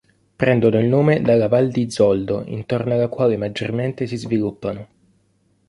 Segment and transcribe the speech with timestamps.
[0.35, 4.87] Prendono il nome dalla Val di Zoldo intorno alla quale maggiormente si sviluppano.